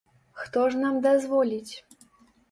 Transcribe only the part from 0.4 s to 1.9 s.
Хто ж нам дазволіць?